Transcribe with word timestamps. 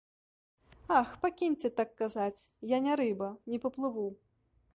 Ах, 0.99 1.11
пакіньце 1.25 1.67
так 1.81 1.93
казаць, 2.01 2.47
я 2.75 2.81
не 2.87 2.93
рыба, 3.03 3.29
не 3.53 3.57
паплыву. 3.69 4.09